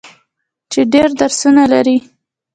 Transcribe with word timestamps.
چې 0.71 0.79
ډیر 0.93 1.09
درسونه 1.19 1.63
لري. 1.73 1.97